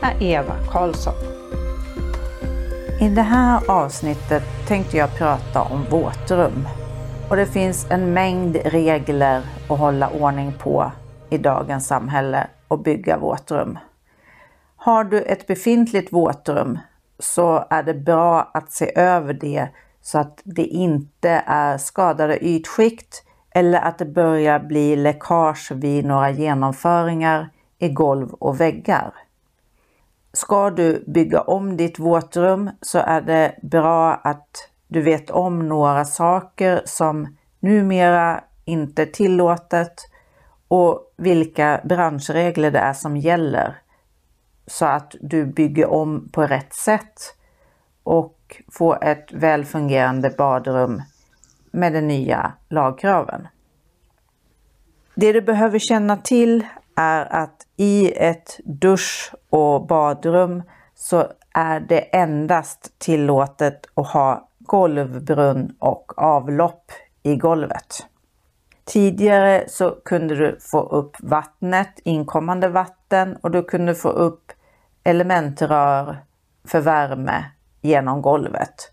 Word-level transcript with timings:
är 0.00 0.22
Eva 0.22 0.54
Karlsson. 0.70 1.14
I 3.00 3.08
det 3.08 3.22
här 3.22 3.70
avsnittet 3.70 4.42
tänkte 4.68 4.96
jag 4.96 5.18
prata 5.18 5.62
om 5.62 5.84
våtrum. 5.90 6.68
Och 7.30 7.36
det 7.36 7.46
finns 7.46 7.90
en 7.90 8.12
mängd 8.12 8.56
regler 8.64 9.42
att 9.68 9.78
hålla 9.78 10.10
ordning 10.10 10.52
på 10.58 10.92
i 11.30 11.38
dagens 11.38 11.86
samhälle 11.86 12.46
och 12.68 12.82
bygga 12.82 13.18
våtrum. 13.18 13.78
Har 14.76 15.04
du 15.04 15.22
ett 15.22 15.46
befintligt 15.46 16.12
våtrum 16.12 16.78
så 17.18 17.66
är 17.70 17.82
det 17.82 17.94
bra 17.94 18.50
att 18.54 18.72
se 18.72 18.98
över 18.98 19.32
det 19.32 19.68
så 20.02 20.18
att 20.18 20.40
det 20.44 20.64
inte 20.64 21.42
är 21.46 21.78
skadade 21.78 22.44
ytskikt 22.44 23.24
eller 23.50 23.80
att 23.80 23.98
det 23.98 24.04
börjar 24.04 24.58
bli 24.58 24.96
läckage 24.96 25.72
vid 25.72 26.04
några 26.04 26.30
genomföringar 26.30 27.50
i 27.78 27.88
golv 27.88 28.32
och 28.32 28.60
väggar. 28.60 29.12
Ska 30.32 30.70
du 30.70 31.04
bygga 31.06 31.40
om 31.40 31.76
ditt 31.76 31.98
våtrum 31.98 32.70
så 32.80 32.98
är 32.98 33.20
det 33.20 33.54
bra 33.62 34.14
att 34.14 34.70
du 34.88 35.02
vet 35.02 35.30
om 35.30 35.68
några 35.68 36.04
saker 36.04 36.82
som 36.84 37.36
numera 37.60 38.44
inte 38.64 39.02
är 39.02 39.06
tillåtet 39.06 39.94
och 40.68 41.14
vilka 41.16 41.80
branschregler 41.84 42.70
det 42.70 42.78
är 42.78 42.92
som 42.92 43.16
gäller 43.16 43.76
så 44.66 44.86
att 44.86 45.14
du 45.20 45.46
bygger 45.46 45.86
om 45.86 46.28
på 46.32 46.46
rätt 46.46 46.74
sätt 46.74 47.34
och 48.02 48.62
får 48.72 49.04
ett 49.04 49.32
välfungerande 49.32 50.30
badrum 50.38 51.02
med 51.70 51.92
de 51.92 52.00
nya 52.00 52.52
lagkraven. 52.68 53.48
Det 55.14 55.32
du 55.32 55.40
behöver 55.40 55.78
känna 55.78 56.16
till 56.16 56.66
är 56.98 57.32
att 57.32 57.66
i 57.76 58.12
ett 58.12 58.60
dusch 58.64 59.34
och 59.50 59.86
badrum 59.86 60.62
så 60.94 61.26
är 61.54 61.80
det 61.80 61.98
endast 61.98 62.98
tillåtet 62.98 63.86
att 63.94 64.06
ha 64.06 64.48
golvbrunn 64.58 65.76
och 65.78 66.12
avlopp 66.16 66.92
i 67.22 67.36
golvet. 67.36 68.06
Tidigare 68.84 69.64
så 69.68 69.90
kunde 70.04 70.34
du 70.34 70.58
få 70.60 70.80
upp 70.80 71.16
vattnet, 71.20 71.98
inkommande 72.04 72.68
vatten 72.68 73.36
och 73.36 73.50
du 73.50 73.62
kunde 73.62 73.94
få 73.94 74.08
upp 74.08 74.52
elementrör 75.04 76.16
för 76.64 76.80
värme 76.80 77.44
genom 77.80 78.22
golvet. 78.22 78.92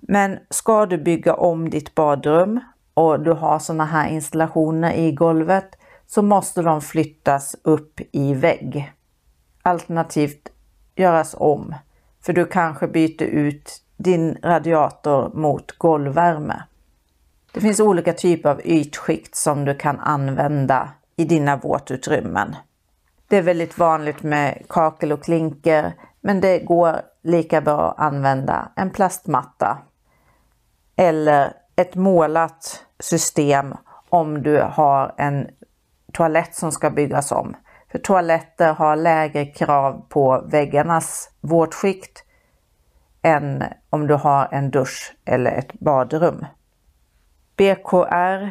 Men 0.00 0.38
ska 0.50 0.86
du 0.86 0.98
bygga 0.98 1.34
om 1.34 1.70
ditt 1.70 1.94
badrum 1.94 2.60
och 2.94 3.20
du 3.20 3.32
har 3.32 3.58
sådana 3.58 3.84
här 3.84 4.08
installationer 4.08 4.92
i 4.92 5.12
golvet 5.12 5.78
så 6.06 6.22
måste 6.22 6.62
de 6.62 6.80
flyttas 6.80 7.56
upp 7.62 8.00
i 8.12 8.34
vägg. 8.34 8.92
Alternativt 9.62 10.48
göras 10.94 11.34
om, 11.38 11.74
för 12.22 12.32
du 12.32 12.46
kanske 12.46 12.88
byter 12.88 13.22
ut 13.22 13.82
din 13.96 14.38
radiator 14.42 15.30
mot 15.34 15.78
golvvärme. 15.78 16.62
Det 17.52 17.60
finns 17.60 17.80
olika 17.80 18.12
typer 18.12 18.50
av 18.50 18.60
ytskikt 18.64 19.36
som 19.36 19.64
du 19.64 19.74
kan 19.74 20.00
använda 20.00 20.88
i 21.16 21.24
dina 21.24 21.56
våtutrymmen. 21.56 22.56
Det 23.28 23.36
är 23.36 23.42
väldigt 23.42 23.78
vanligt 23.78 24.22
med 24.22 24.62
kakel 24.68 25.12
och 25.12 25.24
klinker, 25.24 25.92
men 26.20 26.40
det 26.40 26.58
går 26.58 27.00
lika 27.22 27.60
bra 27.60 27.90
att 27.90 27.98
använda 27.98 28.72
en 28.76 28.90
plastmatta 28.90 29.78
eller 30.96 31.52
ett 31.76 31.94
målat 31.94 32.84
system 33.00 33.74
om 34.08 34.42
du 34.42 34.60
har 34.60 35.14
en 35.16 35.48
toalett 36.16 36.54
som 36.54 36.72
ska 36.72 36.90
byggas 36.90 37.32
om. 37.32 37.56
För 37.92 37.98
toaletter 37.98 38.72
har 38.72 38.96
lägre 38.96 39.46
krav 39.46 40.06
på 40.08 40.44
väggarnas 40.46 41.30
våtskikt 41.40 42.24
än 43.22 43.64
om 43.90 44.06
du 44.06 44.14
har 44.14 44.48
en 44.52 44.70
dusch 44.70 45.16
eller 45.24 45.50
ett 45.50 45.72
badrum. 45.72 46.46
BKR 47.56 48.50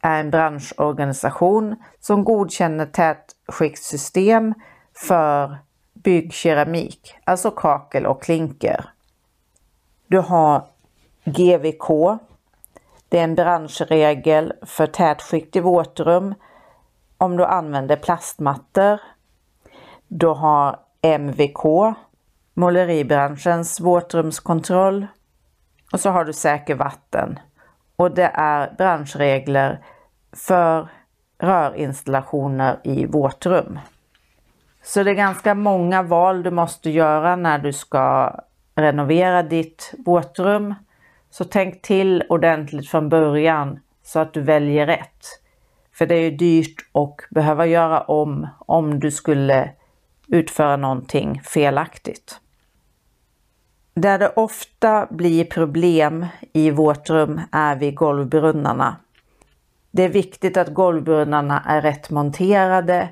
är 0.00 0.20
en 0.20 0.30
branschorganisation 0.30 1.76
som 2.00 2.24
godkänner 2.24 2.86
tätskiktssystem 2.86 4.54
för 4.94 5.58
byggkeramik, 5.94 7.18
alltså 7.24 7.50
kakel 7.50 8.06
och 8.06 8.22
klinker. 8.22 8.84
Du 10.06 10.18
har 10.18 10.66
GVK. 11.24 12.18
Det 13.08 13.18
är 13.18 13.24
en 13.24 13.34
branschregel 13.34 14.52
för 14.62 14.86
tätskikt 14.86 15.56
i 15.56 15.60
våtrum 15.60 16.34
om 17.18 17.36
du 17.36 17.44
använder 17.44 17.96
plastmattor. 17.96 19.00
Du 20.08 20.26
har 20.26 20.78
MVK, 21.02 21.94
måleribranschens 22.54 23.80
våtrumskontroll. 23.80 25.06
Och 25.92 26.00
så 26.00 26.10
har 26.10 26.24
du 26.24 26.32
säker 26.32 26.74
vatten. 26.74 27.38
Och 27.96 28.10
det 28.10 28.30
är 28.34 28.74
branschregler 28.78 29.84
för 30.32 30.88
rörinstallationer 31.38 32.80
i 32.84 33.06
våtrum. 33.06 33.78
Så 34.82 35.02
det 35.02 35.10
är 35.10 35.14
ganska 35.14 35.54
många 35.54 36.02
val 36.02 36.42
du 36.42 36.50
måste 36.50 36.90
göra 36.90 37.36
när 37.36 37.58
du 37.58 37.72
ska 37.72 38.34
renovera 38.74 39.42
ditt 39.42 39.94
våtrum. 40.06 40.74
Så 41.30 41.44
tänk 41.44 41.82
till 41.82 42.24
ordentligt 42.28 42.90
från 42.90 43.08
början 43.08 43.80
så 44.02 44.18
att 44.18 44.32
du 44.32 44.40
väljer 44.40 44.86
rätt. 44.86 45.26
För 45.98 46.06
det 46.06 46.14
är 46.14 46.30
ju 46.30 46.36
dyrt 46.36 46.74
att 46.92 47.16
behöva 47.30 47.66
göra 47.66 48.00
om 48.00 48.48
om 48.58 49.00
du 49.00 49.10
skulle 49.10 49.70
utföra 50.28 50.76
någonting 50.76 51.40
felaktigt. 51.44 52.40
Där 53.94 54.18
det 54.18 54.32
ofta 54.36 55.06
blir 55.10 55.44
problem 55.44 56.26
i 56.52 56.70
vårt 56.70 57.10
rum 57.10 57.40
är 57.52 57.76
vid 57.76 57.94
golvbrunnarna. 57.94 58.96
Det 59.90 60.02
är 60.02 60.08
viktigt 60.08 60.56
att 60.56 60.74
golvbrunnarna 60.74 61.62
är 61.66 61.82
rätt 61.82 62.10
monterade 62.10 63.08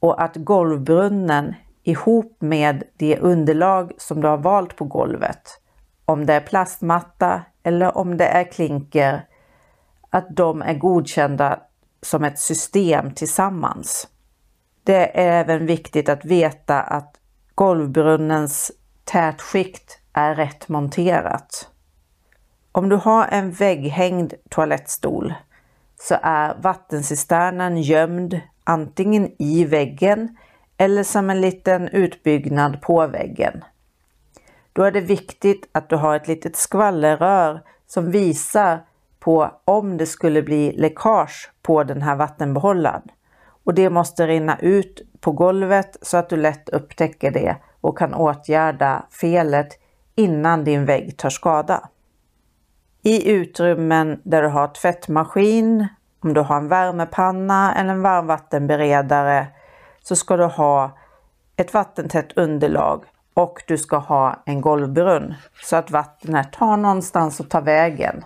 och 0.00 0.22
att 0.22 0.36
golvbrunnen 0.36 1.54
ihop 1.82 2.36
med 2.38 2.82
det 2.96 3.18
underlag 3.18 3.92
som 3.96 4.20
du 4.20 4.28
har 4.28 4.38
valt 4.38 4.76
på 4.76 4.84
golvet, 4.84 5.60
om 6.04 6.26
det 6.26 6.34
är 6.34 6.40
plastmatta 6.40 7.42
eller 7.62 7.98
om 7.98 8.16
det 8.16 8.26
är 8.26 8.44
klinker, 8.44 9.26
att 10.10 10.36
de 10.36 10.62
är 10.62 10.74
godkända 10.74 11.60
som 12.02 12.24
ett 12.24 12.38
system 12.38 13.14
tillsammans. 13.14 14.08
Det 14.84 15.20
är 15.20 15.40
även 15.40 15.66
viktigt 15.66 16.08
att 16.08 16.24
veta 16.24 16.80
att 16.80 17.16
golvbrunnens 17.54 18.72
tätskikt 19.04 19.98
är 20.12 20.34
rätt 20.34 20.68
monterat. 20.68 21.68
Om 22.72 22.88
du 22.88 22.96
har 22.96 23.26
en 23.26 23.50
vägghängd 23.50 24.34
toalettstol 24.48 25.34
så 26.00 26.16
är 26.22 26.54
vattencisternen 26.62 27.82
gömd 27.82 28.40
antingen 28.64 29.32
i 29.38 29.64
väggen 29.64 30.36
eller 30.76 31.02
som 31.02 31.30
en 31.30 31.40
liten 31.40 31.88
utbyggnad 31.88 32.82
på 32.82 33.06
väggen. 33.06 33.64
Då 34.72 34.82
är 34.82 34.90
det 34.90 35.00
viktigt 35.00 35.68
att 35.72 35.88
du 35.88 35.96
har 35.96 36.16
ett 36.16 36.28
litet 36.28 36.56
skvallerrör 36.56 37.62
som 37.86 38.10
visar 38.10 38.84
på 39.28 39.50
om 39.64 39.96
det 39.96 40.06
skulle 40.06 40.42
bli 40.42 40.72
läckage 40.72 41.50
på 41.62 41.84
den 41.84 42.02
här 42.02 42.16
vattenbehållaren. 42.16 43.02
Och 43.64 43.74
det 43.74 43.90
måste 43.90 44.26
rinna 44.26 44.58
ut 44.58 45.02
på 45.20 45.32
golvet 45.32 45.96
så 46.02 46.16
att 46.16 46.28
du 46.28 46.36
lätt 46.36 46.68
upptäcker 46.68 47.30
det 47.30 47.56
och 47.80 47.98
kan 47.98 48.14
åtgärda 48.14 49.06
felet 49.10 49.68
innan 50.14 50.64
din 50.64 50.84
vägg 50.84 51.16
tar 51.16 51.30
skada. 51.30 51.88
I 53.02 53.30
utrymmen 53.30 54.20
där 54.24 54.42
du 54.42 54.48
har 54.48 54.68
tvättmaskin, 54.68 55.88
om 56.20 56.34
du 56.34 56.40
har 56.40 56.56
en 56.56 56.68
värmepanna 56.68 57.74
eller 57.74 57.90
en 57.90 58.02
varmvattenberedare 58.02 59.46
så 60.02 60.16
ska 60.16 60.36
du 60.36 60.44
ha 60.44 60.98
ett 61.56 61.74
vattentätt 61.74 62.32
underlag 62.36 63.04
och 63.34 63.62
du 63.66 63.78
ska 63.78 63.96
ha 63.96 64.42
en 64.46 64.60
golvbrunn 64.60 65.34
så 65.62 65.76
att 65.76 65.90
vattnet 65.90 66.54
har 66.54 66.76
någonstans 66.76 67.40
att 67.40 67.50
ta 67.50 67.60
vägen 67.60 68.24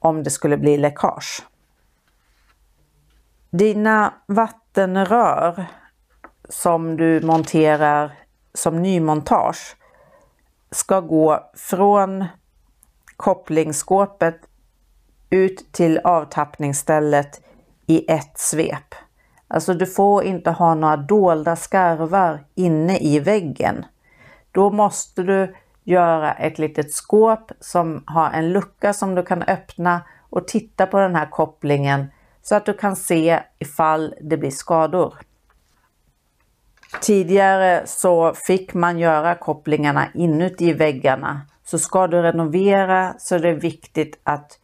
om 0.00 0.22
det 0.22 0.30
skulle 0.30 0.56
bli 0.56 0.76
läckage. 0.76 1.42
Dina 3.50 4.14
vattenrör 4.26 5.66
som 6.48 6.96
du 6.96 7.20
monterar 7.20 8.18
som 8.54 8.82
nymontage 8.82 9.76
ska 10.70 11.00
gå 11.00 11.50
från 11.54 12.24
kopplingsskåpet 13.16 14.36
ut 15.30 15.72
till 15.72 15.98
avtappningsstället 15.98 17.42
i 17.86 18.12
ett 18.12 18.38
svep. 18.38 18.94
Alltså 19.48 19.74
du 19.74 19.86
får 19.86 20.24
inte 20.24 20.50
ha 20.50 20.74
några 20.74 20.96
dolda 20.96 21.56
skarvar 21.56 22.44
inne 22.54 22.98
i 22.98 23.18
väggen. 23.18 23.84
Då 24.52 24.70
måste 24.70 25.22
du 25.22 25.54
göra 25.84 26.32
ett 26.32 26.58
litet 26.58 26.92
skåp 26.92 27.52
som 27.60 28.04
har 28.06 28.30
en 28.30 28.52
lucka 28.52 28.92
som 28.92 29.14
du 29.14 29.22
kan 29.22 29.42
öppna 29.42 30.00
och 30.30 30.48
titta 30.48 30.86
på 30.86 30.98
den 30.98 31.14
här 31.14 31.30
kopplingen 31.30 32.06
så 32.42 32.54
att 32.54 32.66
du 32.66 32.72
kan 32.72 32.96
se 32.96 33.40
ifall 33.58 34.14
det 34.20 34.36
blir 34.36 34.50
skador. 34.50 35.14
Tidigare 37.00 37.82
så 37.86 38.34
fick 38.34 38.74
man 38.74 38.98
göra 38.98 39.34
kopplingarna 39.34 40.06
inuti 40.14 40.72
väggarna. 40.72 41.40
Så 41.64 41.78
ska 41.78 42.06
du 42.06 42.22
renovera 42.22 43.14
så 43.18 43.34
är 43.34 43.38
det 43.38 43.52
viktigt 43.52 44.20
att 44.22 44.58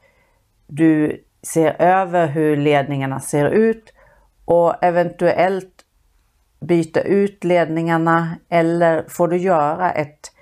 du 0.67 1.23
ser 1.43 1.83
över 1.83 2.27
hur 2.27 2.57
ledningarna 2.57 3.21
ser 3.21 3.47
ut 3.47 3.93
och 4.45 4.85
eventuellt 4.85 5.85
byta 6.61 7.01
ut 7.01 7.45
ledningarna 7.45 8.37
eller 8.49 9.05
får 9.09 9.29
du 9.29 9.37
göra 9.37 9.93
ett 9.93 10.33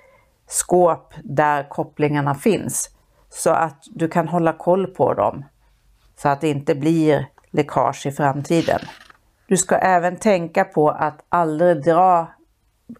skåp 0.47 1.13
där 1.23 1.69
kopplingarna 1.69 2.35
finns 2.35 2.89
så 3.29 3.49
att 3.49 3.83
du 3.85 4.07
kan 4.07 4.27
hålla 4.27 4.53
koll 4.53 4.87
på 4.87 5.13
dem 5.13 5.45
så 6.15 6.29
att 6.29 6.41
det 6.41 6.49
inte 6.49 6.75
blir 6.75 7.27
läckage 7.51 8.05
i 8.05 8.11
framtiden. 8.11 8.79
Du 9.47 9.57
ska 9.57 9.75
även 9.75 10.15
tänka 10.15 10.63
på 10.63 10.89
att 10.89 11.25
aldrig 11.29 11.83
dra 11.83 12.27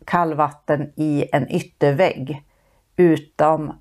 kallvatten 0.05 0.91
i 0.95 1.25
en 1.31 1.51
yttervägg 1.51 2.43
utom 2.95 3.73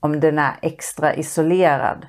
om 0.00 0.20
den 0.20 0.38
är 0.38 0.52
extra 0.62 1.14
isolerad. 1.14 2.06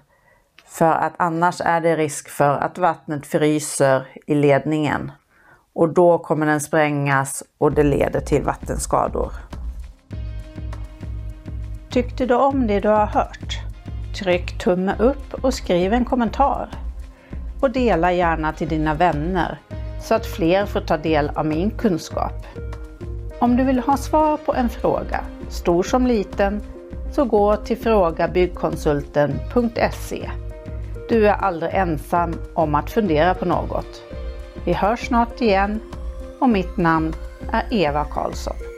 För 0.65 0.91
att 0.91 1.13
annars 1.17 1.61
är 1.61 1.81
det 1.81 1.95
risk 1.95 2.29
för 2.29 2.57
att 2.57 2.77
vattnet 2.77 3.25
fryser 3.25 4.07
i 4.25 4.35
ledningen 4.35 5.11
och 5.73 5.93
då 5.93 6.17
kommer 6.17 6.45
den 6.45 6.61
sprängas 6.61 7.43
och 7.57 7.71
det 7.71 7.83
leder 7.83 8.19
till 8.19 8.43
vattenskador. 8.43 9.33
Tyckte 11.93 12.25
du 12.25 12.35
om 12.35 12.67
det 12.67 12.79
du 12.79 12.87
har 12.87 13.05
hört? 13.05 13.59
Tryck 14.19 14.57
tumme 14.57 14.95
upp 14.99 15.33
och 15.33 15.53
skriv 15.53 15.93
en 15.93 16.05
kommentar. 16.05 16.69
Och 17.59 17.71
dela 17.71 18.11
gärna 18.11 18.53
till 18.53 18.67
dina 18.67 18.93
vänner 18.93 19.59
så 20.01 20.15
att 20.15 20.25
fler 20.25 20.65
får 20.65 20.81
ta 20.81 20.97
del 20.97 21.29
av 21.29 21.45
min 21.45 21.71
kunskap. 21.71 22.45
Om 23.39 23.57
du 23.57 23.63
vill 23.63 23.79
ha 23.79 23.97
svar 23.97 24.37
på 24.37 24.53
en 24.53 24.69
fråga, 24.69 25.23
stor 25.49 25.83
som 25.83 26.07
liten, 26.07 26.61
så 27.11 27.25
gå 27.25 27.55
till 27.55 27.77
frågabyggkonsulten.se. 27.77 30.29
Du 31.09 31.27
är 31.27 31.33
aldrig 31.33 31.71
ensam 31.73 32.33
om 32.53 32.75
att 32.75 32.89
fundera 32.89 33.33
på 33.33 33.45
något. 33.45 34.03
Vi 34.65 34.73
hörs 34.73 35.07
snart 35.07 35.41
igen 35.41 35.79
och 36.39 36.49
mitt 36.49 36.77
namn 36.77 37.13
är 37.51 37.63
Eva 37.71 38.05
Karlsson. 38.05 38.72